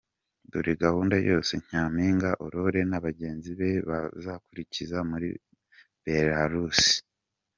Dore 0.51 0.73
gahunda 0.83 1.15
yose 1.29 1.51
Nyampinga 1.67 2.29
Aurore 2.43 2.81
na 2.89 2.99
bagenzi 3.05 3.49
be 3.59 3.69
bazakurikiza 3.89 4.97
muri 5.09 5.27
Belarus:. 6.03 6.81